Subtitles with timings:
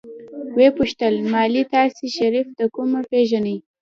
[0.55, 3.57] ويې پوښتل مالې تاسې شريف د کومه پېژنئ.